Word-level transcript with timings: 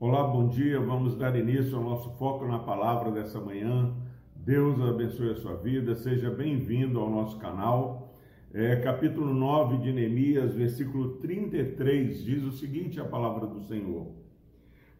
Olá, 0.00 0.24
bom 0.24 0.48
dia. 0.48 0.80
Vamos 0.80 1.14
dar 1.14 1.38
início 1.38 1.76
ao 1.76 1.84
nosso 1.84 2.10
foco 2.18 2.44
na 2.44 2.58
palavra 2.58 3.12
dessa 3.12 3.40
manhã. 3.40 3.94
Deus 4.34 4.80
abençoe 4.80 5.30
a 5.30 5.36
sua 5.36 5.54
vida. 5.54 5.94
Seja 5.94 6.28
bem-vindo 6.28 6.98
ao 6.98 7.08
nosso 7.08 7.38
canal. 7.38 8.12
É, 8.52 8.74
capítulo 8.76 9.32
9 9.32 9.76
de 9.78 9.92
Neemias, 9.92 10.54
versículo 10.54 11.18
33, 11.18 12.24
diz 12.24 12.42
o 12.42 12.50
seguinte: 12.50 13.00
a 13.00 13.04
palavra 13.04 13.46
do 13.46 13.60
Senhor. 13.60 14.08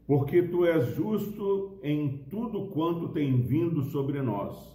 Porque 0.06 0.40
tu 0.40 0.64
és 0.64 0.94
justo 0.94 1.80
em 1.82 2.24
tudo 2.30 2.68
quanto 2.68 3.08
tem 3.08 3.42
vindo 3.42 3.82
sobre 3.86 4.22
nós, 4.22 4.72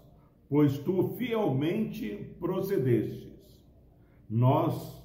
pois 0.49 0.77
tu 0.77 1.15
fielmente 1.17 2.35
procedestes, 2.37 3.63
nós 4.29 4.96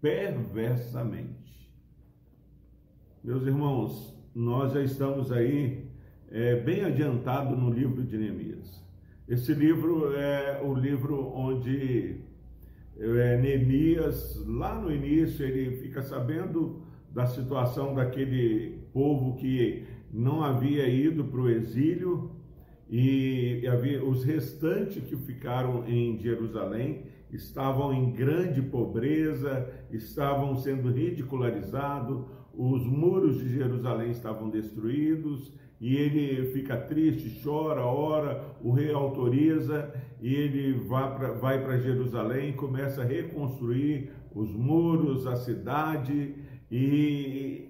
perversamente. 0.00 1.68
Meus 3.22 3.46
irmãos, 3.46 4.16
nós 4.34 4.72
já 4.72 4.82
estamos 4.82 5.32
aí 5.32 5.88
é, 6.30 6.56
bem 6.56 6.84
adiantado 6.84 7.56
no 7.56 7.70
livro 7.70 8.02
de 8.04 8.16
Neemias. 8.16 8.82
Esse 9.28 9.52
livro 9.52 10.14
é 10.14 10.62
o 10.62 10.74
livro 10.74 11.32
onde 11.34 12.20
é, 12.98 13.36
Neemias, 13.38 14.42
lá 14.46 14.74
no 14.80 14.92
início, 14.92 15.44
ele 15.44 15.76
fica 15.78 16.02
sabendo 16.02 16.82
da 17.10 17.26
situação 17.26 17.94
daquele 17.94 18.78
povo 18.92 19.36
que 19.36 19.84
não 20.12 20.42
havia 20.42 20.88
ido 20.88 21.24
para 21.24 21.40
o 21.40 21.50
exílio 21.50 22.30
e 22.88 23.66
havia 23.66 24.02
os 24.02 24.24
restantes 24.24 25.02
que 25.04 25.16
ficaram 25.16 25.86
em 25.86 26.18
Jerusalém 26.18 27.04
estavam 27.30 27.92
em 27.92 28.12
grande 28.12 28.62
pobreza, 28.62 29.68
estavam 29.90 30.56
sendo 30.56 30.90
ridicularizados, 30.90 32.24
os 32.54 32.84
muros 32.86 33.38
de 33.38 33.48
Jerusalém 33.50 34.10
estavam 34.10 34.48
destruídos, 34.50 35.52
e 35.80 35.94
ele 35.96 36.50
fica 36.52 36.76
triste, 36.76 37.40
chora, 37.42 37.84
ora, 37.84 38.56
o 38.60 38.72
rei 38.72 38.92
autoriza 38.92 39.94
e 40.20 40.34
ele 40.34 40.72
vai 40.72 41.62
para 41.62 41.78
Jerusalém, 41.78 42.52
começa 42.52 43.02
a 43.02 43.04
reconstruir 43.04 44.10
os 44.34 44.50
muros, 44.50 45.26
a 45.26 45.36
cidade, 45.36 46.34
e 46.70 47.68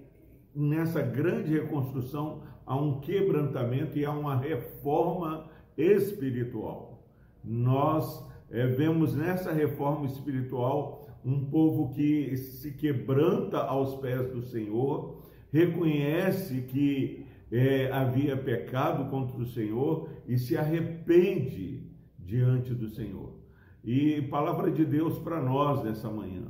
nessa 0.55 1.01
grande 1.01 1.53
reconstrução 1.53 2.41
há 2.65 2.75
um 2.75 2.99
quebrantamento 2.99 3.97
e 3.97 4.05
há 4.05 4.11
uma 4.11 4.35
reforma 4.35 5.45
espiritual. 5.77 7.03
Nós 7.43 8.27
é, 8.51 8.67
vemos 8.67 9.15
nessa 9.15 9.51
reforma 9.51 10.05
espiritual 10.05 11.07
um 11.23 11.45
povo 11.45 11.93
que 11.93 12.35
se 12.37 12.71
quebranta 12.71 13.57
aos 13.59 13.95
pés 13.95 14.31
do 14.31 14.41
Senhor, 14.41 15.21
reconhece 15.51 16.61
que 16.61 17.25
é, 17.51 17.91
havia 17.91 18.37
pecado 18.37 19.09
contra 19.09 19.37
o 19.37 19.45
Senhor 19.45 20.09
e 20.27 20.37
se 20.37 20.55
arrepende 20.55 21.83
diante 22.17 22.73
do 22.73 22.89
Senhor. 22.89 23.37
E 23.83 24.21
palavra 24.23 24.71
de 24.71 24.85
Deus 24.85 25.17
para 25.19 25.41
nós 25.41 25.83
nessa 25.83 26.09
manhã. 26.09 26.47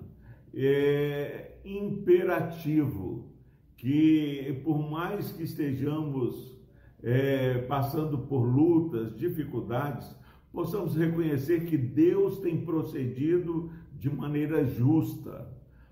É 0.53 1.57
imperativo 1.63 3.31
que, 3.77 4.61
por 4.63 4.77
mais 4.77 5.31
que 5.31 5.43
estejamos 5.43 6.57
é, 7.01 7.59
passando 7.59 8.17
por 8.17 8.41
lutas, 8.41 9.15
dificuldades, 9.15 10.18
possamos 10.51 10.95
reconhecer 10.95 11.65
que 11.65 11.77
Deus 11.77 12.39
tem 12.39 12.57
procedido 12.57 13.71
de 13.97 14.09
maneira 14.09 14.65
justa. 14.65 15.47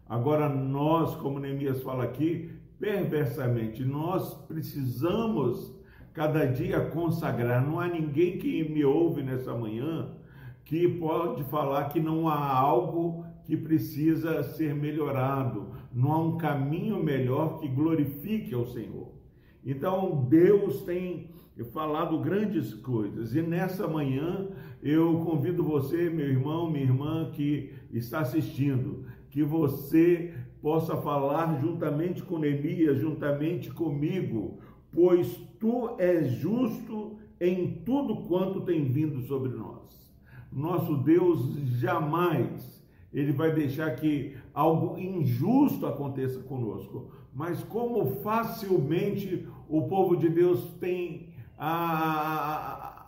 Agora, 0.08 0.47
nós, 0.47 1.16
como 1.16 1.39
Neemias 1.39 1.83
fala 1.83 2.05
aqui, 2.05 2.50
perversamente, 2.80 3.83
nós 3.83 4.33
precisamos 4.47 5.73
cada 6.13 6.45
dia 6.45 6.81
consagrar. 6.81 7.66
Não 7.66 7.79
há 7.79 7.88
ninguém 7.88 8.38
que 8.38 8.67
me 8.69 8.84
ouve 8.84 9.22
nessa 9.22 9.53
manhã 9.53 10.16
que 10.63 10.88
pode 10.88 11.44
falar 11.46 11.85
que 11.90 12.00
não 12.00 12.28
há 12.28 12.57
algo 12.57 13.25
que 13.46 13.56
precisa 13.56 14.44
ser 14.44 14.75
melhorado, 14.75 15.67
não 15.94 16.12
há 16.12 16.19
um 16.19 16.38
caminho 16.38 17.01
melhor 17.01 17.59
que 17.59 17.67
glorifique 17.69 18.53
ao 18.53 18.66
Senhor. 18.66 19.16
Então, 19.67 20.25
Deus 20.29 20.81
tem 20.83 21.29
falado 21.73 22.17
grandes 22.19 22.73
coisas. 22.73 23.35
E 23.35 23.41
nessa 23.41 23.85
manhã 23.85 24.47
eu 24.81 25.19
convido 25.25 25.61
você, 25.61 26.09
meu 26.09 26.25
irmão, 26.25 26.72
minha 26.72 26.85
irmã 26.85 27.29
que 27.33 27.73
está 27.91 28.22
assistindo, 28.22 29.03
que 29.29 29.44
você 29.44 30.33
possa 30.61 30.95
falar 30.95 31.59
juntamente 31.59 32.23
com 32.23 32.39
Neemias, 32.39 33.00
juntamente 33.00 33.69
comigo, 33.69 34.59
pois 34.89 35.35
tu 35.59 35.95
és 35.99 36.31
justo 36.31 37.17
em 37.39 37.81
tudo 37.85 38.23
quanto 38.23 38.61
tem 38.61 38.85
vindo 38.85 39.22
sobre 39.23 39.49
nós. 39.49 40.16
Nosso 40.49 40.95
Deus 40.95 41.57
jamais 41.78 42.77
ele 43.13 43.31
vai 43.31 43.51
deixar 43.51 43.95
que 43.95 44.35
algo 44.53 44.97
injusto 44.97 45.85
aconteça 45.85 46.40
conosco. 46.41 47.12
Mas 47.34 47.63
como 47.63 48.22
facilmente 48.22 49.47
o 49.69 49.84
povo 49.84 50.16
de 50.16 50.29
Deus 50.29 50.63
tem 50.79 51.29
a, 51.57 53.06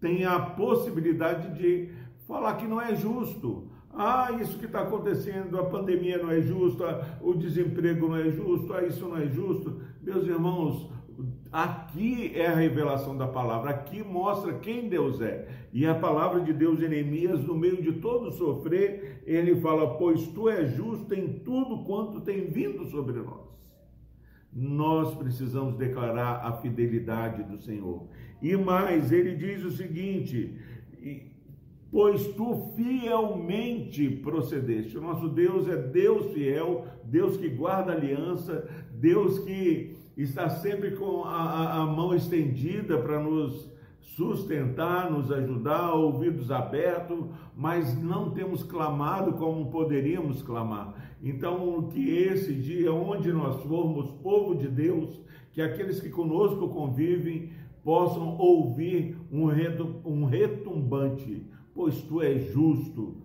tem 0.00 0.24
a 0.24 0.38
possibilidade 0.38 1.56
de 1.58 1.90
falar 2.26 2.56
que 2.56 2.66
não 2.66 2.80
é 2.80 2.94
justo. 2.94 3.68
Ah, 3.94 4.32
isso 4.40 4.58
que 4.58 4.64
está 4.64 4.82
acontecendo, 4.82 5.58
a 5.58 5.64
pandemia 5.64 6.16
não 6.22 6.30
é 6.30 6.40
justa, 6.40 7.18
o 7.20 7.34
desemprego 7.34 8.08
não 8.08 8.16
é 8.16 8.30
justo, 8.30 8.72
ah, 8.72 8.82
isso 8.82 9.06
não 9.06 9.18
é 9.18 9.26
justo. 9.26 9.80
Meus 10.02 10.26
irmãos, 10.26 10.90
aqui 11.52 12.32
é 12.34 12.46
a 12.46 12.54
revelação 12.54 13.16
da 13.16 13.28
palavra, 13.28 13.70
aqui 13.70 14.02
mostra 14.02 14.54
quem 14.54 14.88
Deus 14.88 15.20
é. 15.20 15.48
E 15.72 15.86
a 15.86 15.94
palavra 15.94 16.40
de 16.40 16.52
Deus, 16.52 16.78
Jeremias, 16.78 17.44
no 17.44 17.54
meio 17.54 17.82
de 17.82 17.92
todo 17.94 18.32
sofrer, 18.32 19.22
ele 19.26 19.60
fala: 19.60 19.98
Pois 19.98 20.26
tu 20.28 20.48
és 20.48 20.74
justo 20.74 21.14
em 21.14 21.40
tudo 21.40 21.84
quanto 21.84 22.20
tem 22.20 22.46
vindo 22.46 22.84
sobre 22.86 23.20
nós. 23.20 23.52
Nós 24.52 25.14
precisamos 25.14 25.76
declarar 25.76 26.44
a 26.44 26.52
fidelidade 26.52 27.42
do 27.42 27.58
Senhor. 27.58 28.06
E 28.40 28.56
mais, 28.56 29.12
ele 29.12 29.34
diz 29.34 29.64
o 29.64 29.70
seguinte: 29.70 30.58
pois 31.92 32.26
tu 32.28 32.72
fielmente 32.74 34.08
procedeste. 34.08 34.96
O 34.96 35.02
nosso 35.02 35.28
Deus 35.28 35.68
é 35.68 35.76
Deus 35.76 36.32
fiel, 36.32 36.86
Deus 37.04 37.36
que 37.36 37.50
guarda 37.50 37.92
aliança, 37.92 38.66
Deus 38.90 39.38
que 39.40 39.94
está 40.16 40.48
sempre 40.48 40.92
com 40.92 41.24
a, 41.24 41.82
a 41.82 41.86
mão 41.86 42.14
estendida 42.14 42.98
para 42.98 43.22
nos 43.22 43.70
sustentar, 44.00 45.10
nos 45.10 45.30
ajudar, 45.32 45.94
ouvidos 45.94 46.50
abertos, 46.50 47.26
mas 47.56 48.00
não 48.00 48.30
temos 48.30 48.62
clamado 48.62 49.32
como 49.34 49.70
poderíamos 49.70 50.42
clamar. 50.42 51.16
Então, 51.22 51.88
que 51.88 52.10
esse 52.10 52.52
dia, 52.52 52.92
onde 52.92 53.32
nós 53.32 53.62
formos, 53.62 54.10
povo 54.22 54.54
de 54.54 54.68
Deus, 54.68 55.20
que 55.52 55.62
aqueles 55.62 56.00
que 56.00 56.10
conosco 56.10 56.68
convivem 56.68 57.50
possam 57.84 58.36
ouvir 58.38 59.16
um 59.30 60.24
retumbante, 60.24 61.46
pois 61.74 62.02
tu 62.02 62.20
és 62.20 62.52
justo. 62.52 63.16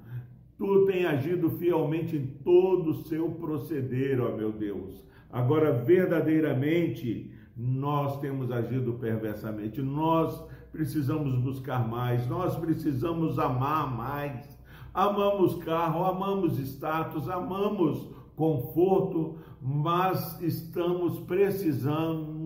Tu 0.57 0.85
tem 0.85 1.05
agido 1.05 1.51
fielmente 1.51 2.15
em 2.15 2.25
todo 2.43 2.89
o 2.89 3.03
seu 3.05 3.29
proceder, 3.31 4.19
ó 4.19 4.35
meu 4.35 4.51
Deus. 4.51 5.05
Agora, 5.31 5.71
verdadeiramente, 5.71 7.31
nós 7.55 8.19
temos 8.19 8.51
agido 8.51 8.93
perversamente. 8.93 9.81
Nós 9.81 10.41
precisamos 10.71 11.35
buscar 11.35 11.87
mais, 11.87 12.27
nós 12.27 12.55
precisamos 12.55 13.39
amar 13.39 13.95
mais. 13.95 14.57
Amamos 14.93 15.55
carro, 15.63 16.05
amamos 16.05 16.59
status, 16.59 17.29
amamos 17.29 18.09
conforto, 18.35 19.37
mas 19.61 20.39
estamos 20.41 21.19
precisando 21.21 22.37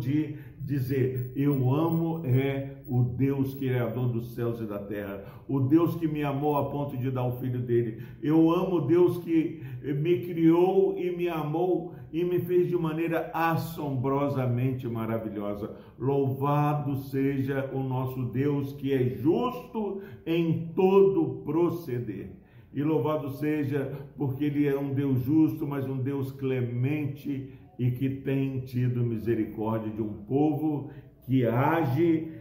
de 0.00 0.36
dizer: 0.58 1.32
Eu 1.36 1.72
amo 1.72 2.22
é 2.24 2.77
Deus 3.18 3.52
criador 3.54 4.08
dos 4.10 4.32
céus 4.36 4.60
e 4.60 4.64
da 4.64 4.78
terra, 4.78 5.24
o 5.48 5.58
Deus 5.58 5.96
que 5.96 6.06
me 6.06 6.22
amou 6.22 6.56
a 6.56 6.70
ponto 6.70 6.96
de 6.96 7.10
dar 7.10 7.24
o 7.24 7.38
filho 7.38 7.58
dele. 7.58 8.00
Eu 8.22 8.48
amo 8.52 8.82
Deus 8.82 9.18
que 9.18 9.60
me 9.82 10.20
criou 10.20 10.96
e 10.96 11.14
me 11.16 11.28
amou 11.28 11.94
e 12.12 12.22
me 12.22 12.38
fez 12.38 12.68
de 12.68 12.76
maneira 12.76 13.28
assombrosamente 13.34 14.86
maravilhosa. 14.86 15.74
Louvado 15.98 16.94
seja 16.94 17.68
o 17.74 17.82
nosso 17.82 18.26
Deus 18.26 18.72
que 18.74 18.92
é 18.92 19.08
justo 19.16 20.00
em 20.24 20.72
todo 20.76 21.42
proceder. 21.44 22.30
E 22.72 22.82
louvado 22.84 23.30
seja 23.30 23.98
porque 24.16 24.44
ele 24.44 24.68
é 24.68 24.78
um 24.78 24.94
Deus 24.94 25.24
justo, 25.24 25.66
mas 25.66 25.88
um 25.88 25.98
Deus 25.98 26.30
clemente 26.30 27.50
e 27.76 27.90
que 27.90 28.08
tem 28.08 28.60
tido 28.60 29.02
misericórdia 29.02 29.90
de 29.90 30.02
um 30.02 30.12
povo 30.12 30.90
que 31.26 31.44
age 31.44 32.38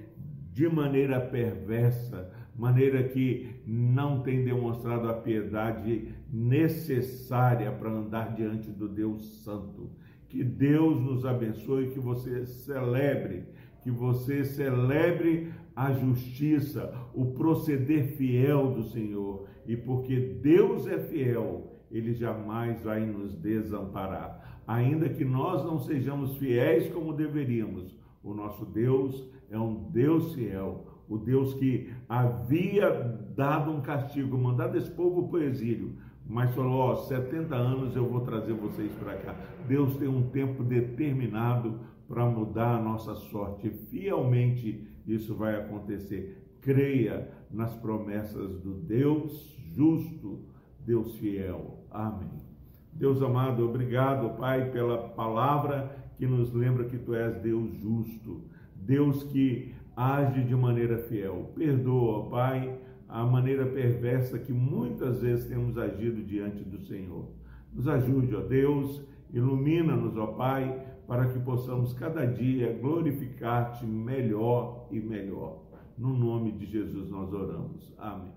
de 0.57 0.67
maneira 0.67 1.21
perversa, 1.21 2.33
maneira 2.55 3.03
que 3.03 3.61
não 3.63 4.23
tem 4.23 4.43
demonstrado 4.43 5.07
a 5.07 5.13
piedade 5.13 6.15
necessária 6.33 7.71
para 7.71 7.91
andar 7.91 8.33
diante 8.33 8.71
do 8.71 8.89
Deus 8.89 9.43
Santo. 9.43 9.91
Que 10.27 10.43
Deus 10.43 10.99
nos 10.99 11.27
abençoe, 11.27 11.91
que 11.91 11.99
você 11.99 12.43
celebre, 12.47 13.43
que 13.83 13.91
você 13.91 14.43
celebre 14.43 15.53
a 15.75 15.91
justiça, 15.91 16.91
o 17.13 17.27
proceder 17.33 18.17
fiel 18.17 18.71
do 18.71 18.81
Senhor. 18.85 19.45
E 19.67 19.77
porque 19.77 20.39
Deus 20.41 20.87
é 20.87 20.97
fiel, 20.97 21.71
ele 21.91 22.15
jamais 22.15 22.81
vai 22.81 23.05
nos 23.05 23.35
desamparar. 23.35 24.63
Ainda 24.65 25.07
que 25.07 25.23
nós 25.23 25.63
não 25.63 25.77
sejamos 25.77 26.35
fiéis 26.37 26.91
como 26.91 27.13
deveríamos, 27.13 27.95
o 28.23 28.33
nosso 28.33 28.65
Deus 28.65 29.36
é 29.49 29.57
um 29.57 29.89
Deus 29.89 30.33
fiel, 30.33 30.85
o 31.07 31.17
Deus 31.17 31.53
que 31.53 31.93
havia 32.07 32.89
dado 33.35 33.71
um 33.71 33.81
castigo, 33.81 34.37
mandado 34.37 34.77
esse 34.77 34.91
povo 34.91 35.27
para 35.29 35.39
o 35.39 35.43
exílio, 35.43 35.95
mas 36.25 36.53
falou: 36.53 36.73
ó, 36.73 36.95
70 36.95 37.55
anos 37.55 37.95
eu 37.95 38.05
vou 38.07 38.21
trazer 38.21 38.53
vocês 38.53 38.91
para 38.93 39.15
cá. 39.15 39.35
Deus 39.67 39.95
tem 39.97 40.07
um 40.07 40.29
tempo 40.29 40.63
determinado 40.63 41.79
para 42.07 42.25
mudar 42.25 42.75
a 42.75 42.81
nossa 42.81 43.15
sorte. 43.15 43.69
Fielmente 43.69 44.87
isso 45.05 45.35
vai 45.35 45.55
acontecer. 45.55 46.43
Creia 46.61 47.29
nas 47.49 47.73
promessas 47.75 48.59
do 48.59 48.73
Deus 48.73 49.55
justo, 49.73 50.39
Deus 50.85 51.15
fiel. 51.15 51.85
Amém. 51.91 52.47
Deus 52.91 53.21
amado, 53.21 53.63
obrigado, 53.63 54.35
Pai, 54.37 54.71
pela 54.71 54.97
palavra 55.09 55.95
que 56.17 56.25
nos 56.25 56.51
lembra 56.51 56.85
que 56.85 56.97
tu 56.97 57.13
és 57.13 57.35
Deus 57.41 57.71
justo, 57.75 58.41
Deus 58.87 59.21
que 59.23 59.75
age 59.95 60.43
de 60.45 60.55
maneira 60.55 60.97
fiel. 60.97 61.51
Perdoa, 61.53 62.29
Pai, 62.29 62.79
a 63.09 63.25
maneira 63.25 63.65
perversa 63.65 64.39
que 64.39 64.53
muitas 64.53 65.21
vezes 65.21 65.45
temos 65.45 65.77
agido 65.77 66.23
diante 66.23 66.63
do 66.63 66.79
Senhor. 66.79 67.25
Nos 67.73 67.85
ajude, 67.87 68.33
ó 68.33 68.39
Deus, 68.39 69.03
ilumina-nos, 69.33 70.15
ó 70.15 70.27
Pai, 70.27 70.85
para 71.05 71.27
que 71.27 71.39
possamos 71.39 71.93
cada 71.93 72.25
dia 72.25 72.77
glorificar-te 72.81 73.85
melhor 73.85 74.87
e 74.89 74.99
melhor. 75.01 75.63
No 75.97 76.13
nome 76.17 76.53
de 76.53 76.65
Jesus 76.65 77.09
nós 77.09 77.33
oramos. 77.33 77.93
Amém. 77.97 78.31